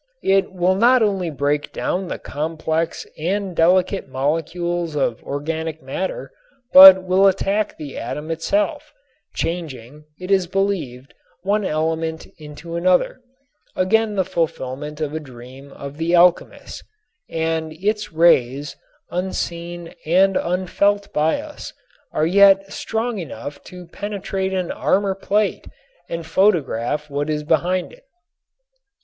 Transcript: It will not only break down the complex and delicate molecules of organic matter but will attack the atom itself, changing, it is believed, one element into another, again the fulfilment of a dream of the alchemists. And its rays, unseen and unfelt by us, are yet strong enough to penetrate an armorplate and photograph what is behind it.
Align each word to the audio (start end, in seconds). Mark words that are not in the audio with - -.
It 0.23 0.51
will 0.51 0.73
not 0.73 1.03
only 1.03 1.29
break 1.29 1.71
down 1.71 2.07
the 2.07 2.17
complex 2.17 3.05
and 3.19 3.55
delicate 3.55 4.07
molecules 4.09 4.95
of 4.95 5.21
organic 5.21 5.83
matter 5.83 6.31
but 6.73 7.03
will 7.03 7.27
attack 7.27 7.77
the 7.77 7.99
atom 7.99 8.31
itself, 8.31 8.91
changing, 9.35 10.05
it 10.19 10.31
is 10.31 10.47
believed, 10.47 11.13
one 11.43 11.63
element 11.63 12.25
into 12.39 12.75
another, 12.75 13.21
again 13.75 14.15
the 14.15 14.25
fulfilment 14.25 14.99
of 15.01 15.13
a 15.13 15.19
dream 15.19 15.71
of 15.71 15.97
the 15.97 16.15
alchemists. 16.15 16.81
And 17.29 17.71
its 17.73 18.11
rays, 18.11 18.75
unseen 19.11 19.93
and 20.07 20.35
unfelt 20.35 21.13
by 21.13 21.39
us, 21.39 21.73
are 22.11 22.25
yet 22.25 22.73
strong 22.73 23.19
enough 23.19 23.61
to 23.65 23.85
penetrate 23.85 24.51
an 24.51 24.69
armorplate 24.71 25.67
and 26.09 26.25
photograph 26.25 27.07
what 27.07 27.29
is 27.29 27.43
behind 27.43 27.93
it. 27.93 28.05